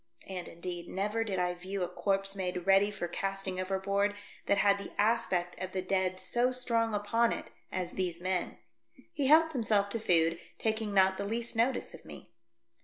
[0.27, 4.15] And, indeed, never did I view a corpse made ready for casting overboard
[4.47, 8.57] that had the aspect of the dead so strong upon it as these men.
[9.13, 12.31] He helped himself to food, taking; not the least notice of me.